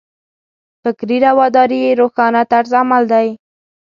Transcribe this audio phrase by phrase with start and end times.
[0.81, 3.27] فکري رواداري یې روښانه طرز عمل دی.